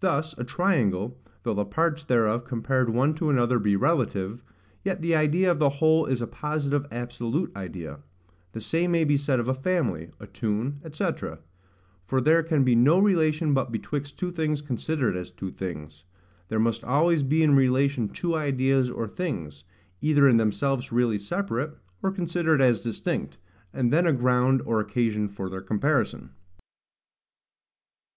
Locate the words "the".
1.54-1.64, 5.00-5.14, 5.60-5.68, 8.50-8.60